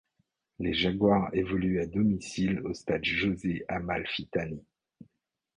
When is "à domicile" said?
1.79-2.61